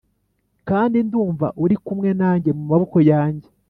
[0.69, 3.47] kandi ndumva uri kumwe nanjye mumaboko yanjye